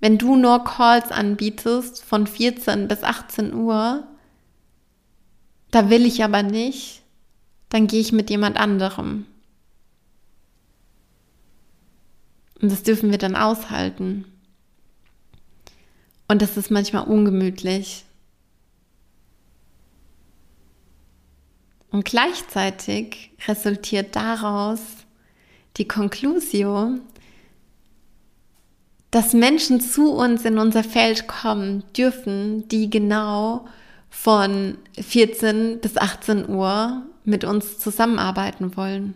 Wenn 0.00 0.18
du 0.18 0.36
nur 0.36 0.64
Calls 0.64 1.10
anbietest 1.10 2.04
von 2.04 2.26
14 2.26 2.88
bis 2.88 3.02
18 3.02 3.54
Uhr, 3.54 4.06
da 5.70 5.88
will 5.88 6.04
ich 6.04 6.22
aber 6.22 6.42
nicht, 6.42 7.03
dann 7.74 7.88
gehe 7.88 8.00
ich 8.00 8.12
mit 8.12 8.30
jemand 8.30 8.56
anderem. 8.56 9.26
Und 12.62 12.70
das 12.70 12.84
dürfen 12.84 13.10
wir 13.10 13.18
dann 13.18 13.34
aushalten. 13.34 14.26
Und 16.28 16.40
das 16.40 16.56
ist 16.56 16.70
manchmal 16.70 17.02
ungemütlich. 17.08 18.04
Und 21.90 22.04
gleichzeitig 22.04 23.32
resultiert 23.48 24.14
daraus 24.14 24.78
die 25.76 25.88
Conclusio, 25.88 27.00
dass 29.10 29.32
Menschen 29.32 29.80
zu 29.80 30.12
uns 30.12 30.44
in 30.44 30.58
unser 30.58 30.84
Feld 30.84 31.26
kommen 31.26 31.82
dürfen, 31.96 32.68
die 32.68 32.88
genau 32.88 33.66
von 34.10 34.78
14 34.96 35.80
bis 35.80 35.96
18 35.96 36.48
Uhr 36.48 37.04
mit 37.24 37.44
uns 37.44 37.78
zusammenarbeiten 37.78 38.76
wollen. 38.76 39.14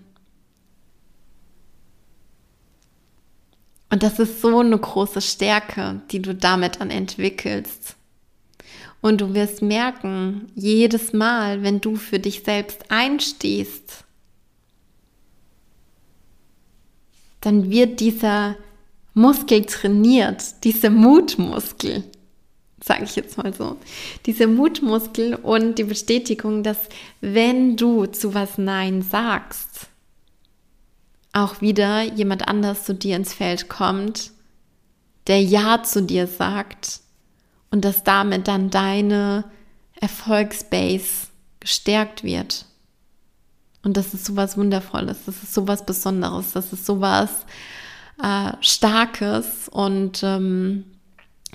Und 3.90 4.02
das 4.02 4.18
ist 4.18 4.40
so 4.40 4.58
eine 4.58 4.78
große 4.78 5.20
Stärke, 5.20 6.02
die 6.10 6.20
du 6.20 6.34
damit 6.34 6.80
dann 6.80 6.90
entwickelst. 6.90 7.96
Und 9.00 9.20
du 9.20 9.34
wirst 9.34 9.62
merken, 9.62 10.50
jedes 10.54 11.12
Mal, 11.12 11.62
wenn 11.62 11.80
du 11.80 11.96
für 11.96 12.18
dich 12.18 12.42
selbst 12.44 12.90
einstehst, 12.90 14.04
dann 17.40 17.70
wird 17.70 18.00
dieser 18.00 18.56
Muskel 19.14 19.64
trainiert, 19.64 20.64
dieser 20.64 20.90
Mutmuskel, 20.90 22.04
sage 22.88 23.04
ich 23.04 23.14
jetzt 23.14 23.38
mal 23.38 23.54
so, 23.54 23.76
dieser 24.26 24.48
Mutmuskel 24.48 25.36
und 25.36 25.78
die 25.78 25.84
Bestätigung, 25.84 26.64
dass 26.64 26.78
wenn 27.20 27.76
du 27.76 28.06
zu 28.06 28.34
was 28.34 28.58
Nein 28.58 29.02
sagst, 29.02 29.86
auch 31.32 31.60
wieder 31.60 32.02
jemand 32.02 32.48
anders 32.48 32.84
zu 32.84 32.94
dir 32.94 33.14
ins 33.16 33.34
Feld 33.34 33.68
kommt, 33.68 34.32
der 35.26 35.42
Ja 35.42 35.82
zu 35.82 36.02
dir 36.02 36.26
sagt 36.26 37.00
und 37.70 37.84
dass 37.84 38.02
damit 38.02 38.48
dann 38.48 38.70
deine 38.70 39.44
Erfolgsbase 40.00 41.28
gestärkt 41.60 42.24
wird. 42.24 42.64
Und 43.82 43.96
das 43.96 44.14
ist 44.14 44.24
sowas 44.24 44.56
Wundervolles, 44.56 45.18
das 45.26 45.42
ist 45.42 45.54
sowas 45.54 45.84
Besonderes, 45.84 46.52
das 46.52 46.72
ist 46.72 46.86
sowas, 46.86 47.30
äh, 48.22 48.52
Starkes 48.60 49.68
und 49.68 50.22
ähm, 50.22 50.84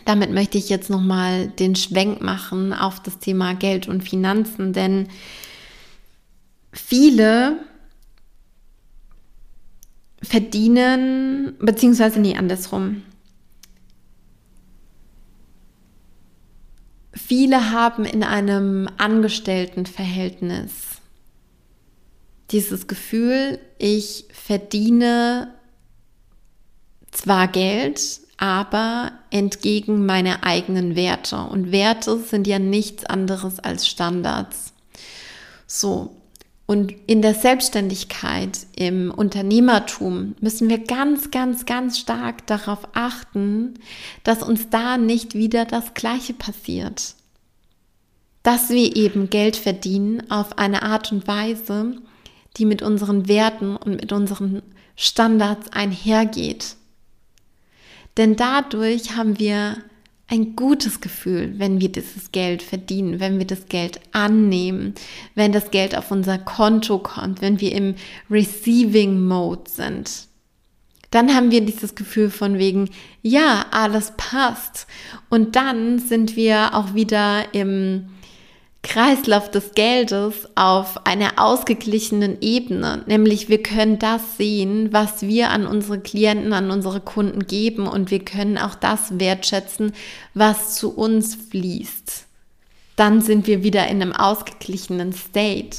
damit 0.05 0.31
möchte 0.31 0.57
ich 0.57 0.69
jetzt 0.69 0.89
nochmal 0.89 1.47
den 1.47 1.75
Schwenk 1.75 2.21
machen 2.21 2.73
auf 2.73 3.01
das 3.01 3.19
Thema 3.19 3.53
Geld 3.53 3.88
und 3.88 4.07
Finanzen, 4.07 4.73
denn 4.73 5.07
viele 6.71 7.59
verdienen, 10.21 11.55
beziehungsweise 11.59 12.19
nee, 12.19 12.35
andersrum. 12.35 13.03
Viele 17.13 17.71
haben 17.71 18.05
in 18.05 18.23
einem 18.23 18.89
Angestelltenverhältnis 18.97 20.71
dieses 22.51 22.88
Gefühl, 22.88 23.59
ich 23.77 24.25
verdiene 24.31 25.53
zwar 27.12 27.47
Geld, 27.47 28.19
aber 28.38 29.12
entgegen 29.34 30.06
meiner 30.06 30.44
eigenen 30.44 30.96
Werte. 30.96 31.38
Und 31.38 31.72
Werte 31.72 32.20
sind 32.20 32.46
ja 32.46 32.60
nichts 32.60 33.04
anderes 33.06 33.60
als 33.60 33.88
Standards. 33.88 34.74
So. 35.66 36.16
Und 36.66 36.94
in 37.08 37.22
der 37.22 37.34
Selbstständigkeit, 37.34 38.60
im 38.75 39.12
Unternehmertum 39.12 40.36
müssen 40.40 40.70
wir 40.70 40.78
ganz, 40.78 41.30
ganz, 41.30 41.66
ganz 41.66 42.00
stark 42.00 42.48
darauf 42.48 42.88
achten, 42.94 43.74
dass 44.24 44.44
uns 44.44 44.70
da 44.70 44.98
nicht 44.98 45.34
wieder 45.34 45.66
das 45.66 45.94
Gleiche 45.94 46.34
passiert. 46.34 47.16
Dass 48.44 48.70
wir 48.70 48.96
eben 48.96 49.30
Geld 49.30 49.58
verdienen 49.58 50.30
auf 50.32 50.58
eine 50.58 50.84
Art 50.84 51.12
und 51.12 51.28
Weise, 51.28 51.98
die 52.56 52.66
mit 52.66 52.82
unseren 52.82 53.28
Werten 53.28 53.75
und 53.75 54.00
mit 54.00 54.12
unseren 54.13 54.62
Standards 54.96 55.72
einhergeht. 55.72 56.78
Denn 58.17 58.36
dadurch 58.36 59.15
haben 59.15 59.39
wir 59.39 59.78
ein 60.28 60.56
gutes 60.56 61.02
Gefühl, 61.02 61.54
wenn 61.58 61.80
wir 61.80 61.89
dieses 61.89 62.32
Geld 62.32 62.63
verdienen, 62.63 63.19
wenn 63.19 63.38
wir 63.38 63.45
das 63.45 63.67
Geld 63.67 63.99
annehmen, 64.13 64.95
wenn 65.36 65.52
das 65.52 65.69
Geld 65.71 65.95
auf 65.95 66.12
unser 66.12 66.38
Konto 66.38 66.99
kommt, 66.99 67.41
wenn 67.41 67.60
wir 67.60 67.71
im 67.73 67.95
Receiving 68.30 69.28
Mode 69.28 69.69
sind. 69.69 70.28
Dann 71.12 71.36
haben 71.36 71.52
wir 71.52 71.62
dieses 71.62 71.93
Gefühl 71.93 72.32
von 72.32 72.58
wegen, 72.58 72.89
ja, 73.21 73.67
alles 73.69 74.13
passt. 74.17 74.88
Und 75.30 75.56
dann 75.56 75.99
sind 75.99 76.36
wir 76.36 76.73
auch 76.73 76.95
wieder 76.95 77.54
im 77.54 78.08
Kreislauf 78.84 79.50
des 79.50 79.72
Geldes 79.72 80.48
auf 80.56 81.08
einer 81.08 81.34
ausgeglichenen 81.38 82.38
Ebene. 82.41 83.04
Nämlich 83.08 83.50
wir 83.50 83.63
können 83.63 83.98
das 83.98 84.38
sehen, 84.38 84.91
was 84.91 85.22
wir 85.24 85.50
an 85.50 85.65
unsere 85.65 86.00
Klienten, 86.00 86.54
an 86.54 86.69
unsere 86.69 87.00
Kunden 87.00 87.48
geben 87.48 87.88
und 87.88 88.12
wir 88.12 88.24
können 88.24 88.58
auch 88.58 88.76
das 88.76 89.19
wertschätzen, 89.19 89.93
was 90.34 90.76
zu 90.76 90.93
uns 90.93 91.34
fließt. 91.34 92.26
Dann 92.96 93.22
sind 93.22 93.48
wir 93.48 93.63
wieder 93.63 93.88
in 93.88 94.02
einem 94.02 94.13
ausgeglichenen 94.13 95.13
State. 95.13 95.78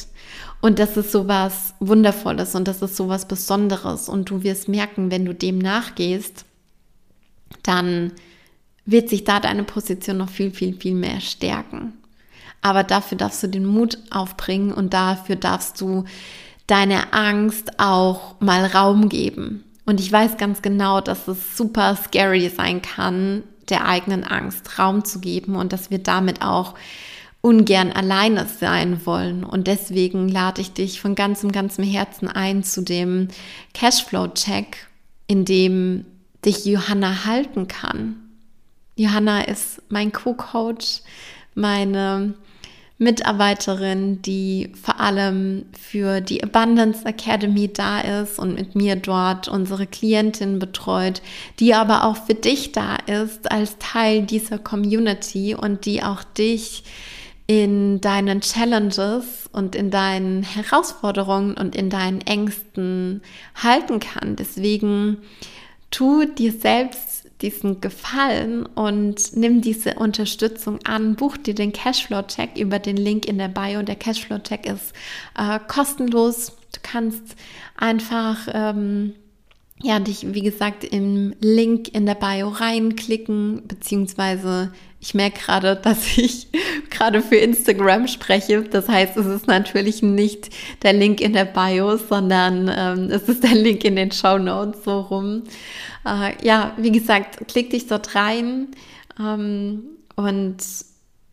Und 0.61 0.79
das 0.79 0.97
ist 0.97 1.13
so 1.13 1.29
was 1.29 1.75
Wundervolles 1.79 2.55
und 2.55 2.67
das 2.67 2.81
ist 2.81 2.97
so 2.97 3.09
was 3.09 3.29
Besonderes. 3.29 4.09
Und 4.09 4.31
du 4.31 4.43
wirst 4.43 4.67
merken, 4.67 5.11
wenn 5.11 5.27
du 5.27 5.35
dem 5.35 5.59
nachgehst, 5.59 6.47
dann 7.63 8.13
wird 8.87 9.11
sich 9.11 9.25
da 9.25 9.41
deine 9.41 9.65
Position 9.65 10.17
noch 10.17 10.31
viel, 10.31 10.51
viel, 10.51 10.75
viel 10.75 10.95
mehr 10.95 11.21
stärken. 11.21 11.93
Aber 12.65 12.83
dafür 12.83 13.19
darfst 13.19 13.43
du 13.43 13.47
den 13.47 13.67
Mut 13.67 13.99
aufbringen 14.11 14.73
und 14.73 14.95
dafür 14.95 15.37
darfst 15.37 15.83
du 15.83 16.05
deine 16.67 17.13
Angst 17.13 17.79
auch 17.79 18.41
mal 18.41 18.65
Raum 18.65 19.11
geben. 19.11 19.65
Und 19.85 20.01
ich 20.01 20.11
weiß 20.11 20.39
ganz 20.39 20.63
genau, 20.63 21.03
dass 21.03 21.29
es 21.29 21.59
super 21.59 21.95
scary 21.95 22.49
sein 22.49 22.81
kann, 22.81 23.43
der 23.69 23.87
eigenen 23.87 24.25
Angst 24.25 24.79
Raum 24.79 25.05
zu 25.05 25.21
geben 25.21 25.57
und 25.57 25.75
dass 25.75 25.91
wir 25.91 25.99
damit 25.99 26.41
auch 26.41 26.73
ungern 27.43 27.93
alleine 27.93 28.47
sein 28.47 29.05
wollen. 29.05 29.45
Und 29.45 29.67
deswegen 29.67 30.31
lade 30.31 30.63
ich 30.63 30.73
dich 30.73 31.03
von 31.03 31.15
ganzem, 31.15 31.53
ganzem 31.53 31.85
Herzen 31.85 32.29
ein 32.29 32.63
zu 32.63 32.81
dem 32.81 33.29
Cashflow-Check, 33.75 34.89
in 35.27 35.45
dem 35.45 36.07
dich 36.47 36.65
Johanna 36.65 37.27
halten 37.27 37.69
kann. 37.69 38.17
Johanna 38.97 39.43
ist 39.43 39.83
mein 39.91 40.13
Co-Coach, 40.13 41.03
meine 41.55 42.33
Mitarbeiterin, 42.99 44.23
die 44.23 44.73
vor 44.81 45.01
allem 45.01 45.67
für 45.79 46.21
die 46.21 46.45
Abundance 46.45 47.05
Academy 47.05 47.73
da 47.73 48.01
ist 48.01 48.39
und 48.39 48.55
mit 48.55 48.77
mir 48.77 48.95
dort 48.95 49.49
unsere 49.49 49.87
Klientin 49.87 50.61
betreut, 50.61 51.21
die 51.59 51.75
aber 51.75 52.05
auch 52.05 52.17
für 52.17 52.35
dich 52.35 52.71
da 52.71 52.97
ist 53.07 53.51
als 53.51 53.79
Teil 53.79 54.23
dieser 54.23 54.59
Community 54.59 55.57
und 55.57 55.87
die 55.87 56.05
auch 56.05 56.23
dich 56.23 56.85
in 57.47 58.01
deinen 58.01 58.41
Challenges 58.41 59.51
und 59.53 59.75
in 59.75 59.91
deinen 59.91 60.45
Herausforderungen 60.45 61.55
und 61.57 61.77
in 61.77 61.91
deinen 61.91 62.21
Ängsten 62.21 63.23
halten 63.55 64.01
kann. 64.01 64.37
Deswegen 64.37 65.19
tu 65.91 66.25
dir 66.25 66.53
selbst 66.53 67.24
diesen 67.43 67.81
Gefallen 67.81 68.65
und 68.65 69.37
nimm 69.37 69.61
diese 69.61 69.95
Unterstützung 69.95 70.79
an. 70.85 71.17
Buch 71.17 71.37
dir 71.37 71.55
den 71.55 71.73
Cashflow-Check 71.73 72.57
über 72.57 72.79
den 72.79 72.97
Link 72.97 73.27
in 73.27 73.39
der 73.39 73.49
Bio. 73.49 73.83
Der 73.83 73.97
Cashflow-Check 73.97 74.67
ist 74.67 74.93
äh, 75.37 75.59
kostenlos. 75.67 76.57
Du 76.73 76.81
kannst 76.83 77.37
einfach 77.77 78.49
ähm, 78.53 79.15
ja, 79.83 79.99
dich, 79.99 80.33
wie 80.33 80.43
gesagt, 80.43 80.85
im 80.85 81.35
Link 81.41 81.89
in 81.95 82.07
der 82.07 82.15
Bio 82.15 82.49
reinklicken, 82.49 83.67
beziehungsweise 83.67 84.73
ich 85.05 85.13
merke 85.13 85.39
gerade, 85.39 85.77
dass 85.77 86.17
ich 86.17 86.49
gerade 86.91 87.21
für 87.21 87.37
Instagram 87.37 88.09
spreche. 88.09 88.63
Das 88.63 88.89
heißt, 88.89 89.19
es 89.19 89.27
ist 89.27 89.47
natürlich 89.47 90.03
nicht 90.03 90.49
der 90.83 90.95
Link 90.95 91.21
in 91.21 91.35
der 91.35 91.45
Bio, 91.45 91.99
sondern 91.99 92.73
ähm, 92.75 93.11
es 93.11 93.29
ist 93.29 93.43
der 93.43 93.55
Link 93.55 93.85
in 93.85 93.97
den 93.97 94.11
Show 94.11 94.39
Notes 94.39 94.83
so 94.85 95.01
rum. 95.01 95.43
Äh, 96.07 96.33
ja, 96.43 96.73
wie 96.79 96.91
gesagt, 96.91 97.47
klick 97.49 97.69
dich 97.69 97.87
dort 97.87 98.15
rein 98.15 98.69
ähm, 99.21 99.83
und 100.17 100.57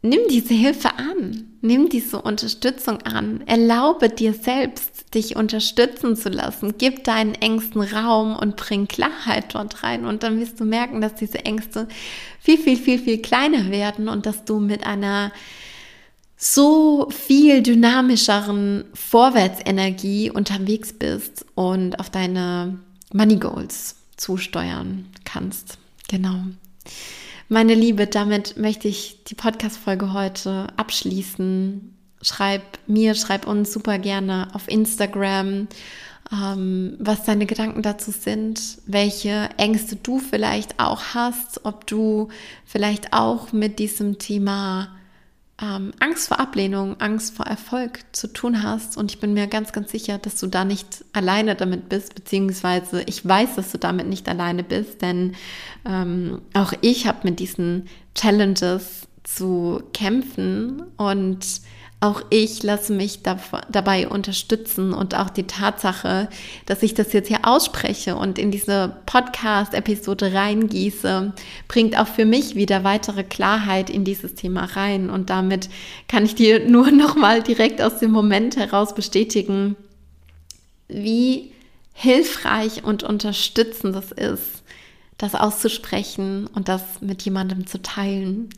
nimm 0.01 0.21
diese 0.29 0.53
Hilfe 0.53 0.97
an, 0.97 1.57
nimm 1.61 1.89
diese 1.89 2.21
Unterstützung 2.21 3.01
an, 3.03 3.41
erlaube 3.45 4.09
dir 4.09 4.33
selbst, 4.33 5.13
dich 5.13 5.35
unterstützen 5.35 6.15
zu 6.15 6.29
lassen, 6.29 6.75
gib 6.77 7.03
deinen 7.03 7.35
Ängsten 7.35 7.81
Raum 7.81 8.35
und 8.35 8.55
bring 8.55 8.87
Klarheit 8.87 9.53
dort 9.53 9.83
rein 9.83 10.05
und 10.05 10.23
dann 10.23 10.39
wirst 10.39 10.59
du 10.59 10.65
merken, 10.65 11.01
dass 11.01 11.15
diese 11.15 11.45
Ängste 11.45 11.87
viel, 12.39 12.57
viel, 12.57 12.77
viel, 12.77 12.99
viel 12.99 13.21
kleiner 13.21 13.69
werden 13.69 14.09
und 14.09 14.25
dass 14.25 14.45
du 14.45 14.59
mit 14.59 14.85
einer 14.85 15.31
so 16.37 17.07
viel 17.11 17.61
dynamischeren 17.61 18.85
Vorwärtsenergie 18.95 20.31
unterwegs 20.31 20.91
bist 20.91 21.45
und 21.53 21.99
auf 21.99 22.09
deine 22.09 22.79
Money 23.13 23.35
Goals 23.35 23.95
zusteuern 24.17 25.05
kannst. 25.23 25.77
Genau. 26.07 26.45
Meine 27.53 27.73
Liebe, 27.73 28.07
damit 28.07 28.55
möchte 28.55 28.87
ich 28.87 29.25
die 29.25 29.35
Podcast-Folge 29.35 30.13
heute 30.13 30.67
abschließen. 30.77 31.97
schreib 32.21 32.61
mir, 32.87 33.13
schreib 33.13 33.45
uns 33.45 33.73
super 33.73 33.99
gerne 33.99 34.47
auf 34.53 34.69
Instagram, 34.69 35.67
ähm, 36.31 36.95
was 36.97 37.25
deine 37.25 37.45
Gedanken 37.45 37.81
dazu 37.81 38.11
sind, 38.11 38.77
welche 38.85 39.49
Ängste 39.57 39.97
du 39.97 40.19
vielleicht 40.19 40.79
auch 40.79 41.01
hast, 41.13 41.65
ob 41.65 41.85
du 41.87 42.29
vielleicht 42.63 43.11
auch 43.11 43.51
mit 43.51 43.79
diesem 43.79 44.17
Thema 44.17 44.87
ähm, 45.61 45.91
Angst 45.99 46.27
vor 46.27 46.39
Ablehnung, 46.39 46.99
Angst 46.99 47.35
vor 47.35 47.45
Erfolg 47.45 47.99
zu 48.11 48.27
tun 48.27 48.63
hast. 48.63 48.97
Und 48.97 49.11
ich 49.11 49.19
bin 49.19 49.33
mir 49.33 49.47
ganz, 49.47 49.71
ganz 49.71 49.91
sicher, 49.91 50.17
dass 50.17 50.39
du 50.39 50.47
da 50.47 50.65
nicht 50.65 51.05
alleine 51.13 51.55
damit 51.55 51.89
bist, 51.89 52.15
beziehungsweise 52.15 53.03
ich 53.03 53.25
weiß, 53.25 53.55
dass 53.55 53.71
du 53.71 53.77
damit 53.77 54.07
nicht 54.07 54.27
alleine 54.27 54.63
bist, 54.63 55.01
denn 55.01 55.35
ähm, 55.85 56.41
auch 56.53 56.73
ich 56.81 57.07
habe 57.07 57.19
mit 57.23 57.39
diesen 57.39 57.87
Challenges 58.15 59.07
zu 59.23 59.83
kämpfen 59.93 60.83
und 60.97 61.45
auch 62.01 62.23
ich 62.31 62.63
lasse 62.63 62.93
mich 62.93 63.19
dabei 63.21 64.07
unterstützen 64.07 64.91
und 64.91 65.13
auch 65.13 65.29
die 65.29 65.45
Tatsache, 65.45 66.29
dass 66.65 66.81
ich 66.81 66.95
das 66.95 67.13
jetzt 67.13 67.27
hier 67.27 67.41
ausspreche 67.43 68.15
und 68.15 68.39
in 68.39 68.49
diese 68.49 68.97
Podcast-Episode 69.05 70.33
reingieße, 70.33 71.31
bringt 71.67 71.95
auch 71.99 72.07
für 72.07 72.25
mich 72.25 72.55
wieder 72.55 72.83
weitere 72.83 73.23
Klarheit 73.23 73.91
in 73.91 74.03
dieses 74.03 74.33
Thema 74.33 74.65
rein. 74.65 75.11
Und 75.11 75.29
damit 75.29 75.69
kann 76.07 76.25
ich 76.25 76.33
dir 76.33 76.67
nur 76.67 76.89
nochmal 76.91 77.43
direkt 77.43 77.83
aus 77.83 77.99
dem 77.99 78.09
Moment 78.09 78.57
heraus 78.57 78.95
bestätigen, 78.95 79.75
wie 80.87 81.51
hilfreich 81.93 82.83
und 82.83 83.03
unterstützend 83.03 83.95
das 83.95 84.11
ist, 84.11 84.63
das 85.21 85.35
auszusprechen 85.35 86.47
und 86.47 86.67
das 86.67 86.81
mit 87.01 87.21
jemandem 87.21 87.67
zu 87.67 87.81
teilen. 87.81 88.49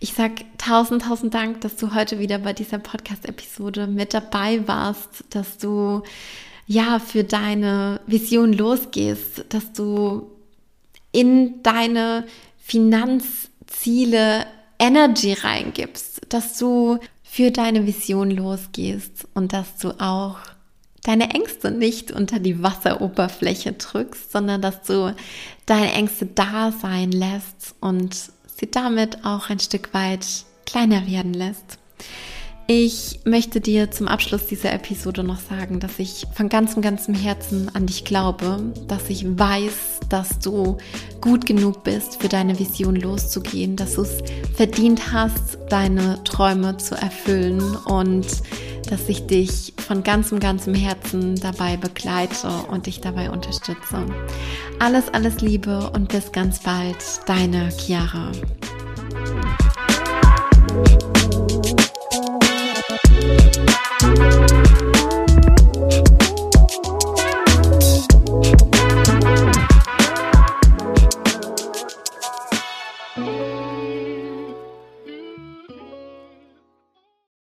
Ich 0.00 0.12
sag 0.12 0.44
tausend, 0.58 1.02
tausend 1.02 1.34
Dank, 1.34 1.60
dass 1.62 1.76
du 1.76 1.94
heute 1.94 2.18
wieder 2.18 2.38
bei 2.38 2.52
dieser 2.52 2.78
Podcast-Episode 2.78 3.86
mit 3.86 4.14
dabei 4.14 4.66
warst, 4.68 5.24
dass 5.30 5.58
du 5.58 6.02
ja 6.66 6.98
für 6.98 7.24
deine 7.24 8.00
Vision 8.06 8.52
losgehst, 8.52 9.44
dass 9.48 9.72
du 9.72 10.30
in 11.12 11.62
deine 11.62 12.26
Finanzziele 12.58 14.46
Energy 14.78 15.32
reingibst, 15.32 16.22
dass 16.28 16.58
du 16.58 16.98
für 17.22 17.50
deine 17.50 17.86
Vision 17.86 18.30
losgehst 18.30 19.26
und 19.34 19.52
dass 19.52 19.76
du 19.78 19.90
auch 20.00 20.38
deine 21.04 21.30
Ängste 21.30 21.70
nicht 21.70 22.10
unter 22.10 22.40
die 22.40 22.62
Wasseroberfläche 22.62 23.74
drückst, 23.74 24.32
sondern 24.32 24.60
dass 24.60 24.82
du 24.82 25.14
deine 25.66 25.92
Ängste 25.92 26.26
da 26.26 26.72
sein 26.72 27.12
lässt 27.12 27.76
und 27.80 28.14
sie 28.56 28.70
damit 28.70 29.24
auch 29.24 29.50
ein 29.50 29.60
Stück 29.60 29.94
weit 29.94 30.26
kleiner 30.66 31.06
werden 31.06 31.34
lässt. 31.34 31.78
Ich 32.66 33.20
möchte 33.26 33.60
dir 33.60 33.90
zum 33.90 34.08
Abschluss 34.08 34.46
dieser 34.46 34.72
Episode 34.72 35.22
noch 35.22 35.38
sagen, 35.38 35.80
dass 35.80 35.98
ich 35.98 36.24
von 36.32 36.48
ganzem, 36.48 36.80
ganzem 36.80 37.14
Herzen 37.14 37.70
an 37.74 37.84
dich 37.84 38.06
glaube, 38.06 38.72
dass 38.88 39.10
ich 39.10 39.26
weiß, 39.26 40.00
dass 40.08 40.38
du 40.38 40.78
gut 41.20 41.44
genug 41.44 41.84
bist, 41.84 42.22
für 42.22 42.28
deine 42.28 42.58
Vision 42.58 42.96
loszugehen, 42.96 43.76
dass 43.76 43.96
du 43.96 44.02
es 44.02 44.16
verdient 44.54 45.12
hast, 45.12 45.58
deine 45.68 46.24
Träume 46.24 46.78
zu 46.78 46.94
erfüllen 46.94 47.76
und 47.76 48.24
dass 48.90 49.08
ich 49.08 49.26
dich 49.26 49.72
von 49.76 50.02
ganzem, 50.02 50.40
ganzem 50.40 50.74
Herzen 50.74 51.36
dabei 51.36 51.76
begleite 51.76 52.48
und 52.70 52.86
dich 52.86 53.00
dabei 53.00 53.30
unterstütze. 53.30 54.06
Alles, 54.78 55.08
alles 55.12 55.40
Liebe 55.40 55.90
und 55.90 56.08
bis 56.08 56.32
ganz 56.32 56.60
bald, 56.60 56.96
deine 57.26 57.70
Chiara. 57.70 58.30